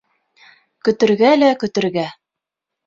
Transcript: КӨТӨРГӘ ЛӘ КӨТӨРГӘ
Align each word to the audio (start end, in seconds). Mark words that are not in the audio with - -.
КӨТӨРГӘ 0.83 1.31
ЛӘ 1.41 1.49
КӨТӨРГӘ 1.61 2.07